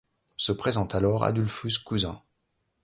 [0.35, 2.23] Se présente alors Adolphus Cusins...